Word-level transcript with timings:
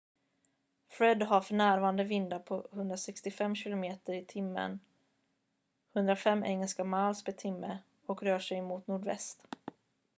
fred 0.89 1.21
har 1.23 1.41
för 1.41 1.53
närvarande 1.55 2.03
vindar 2.03 2.39
på 2.39 2.67
165 2.73 3.55
km/h 3.55 4.79
105 5.95 6.43
engelska 6.43 6.83
miles 6.83 7.23
per 7.23 7.31
timme 7.31 7.77
och 8.05 8.23
rör 8.23 8.39
sig 8.39 8.61
mot 8.61 8.87
nordväst 8.87 9.43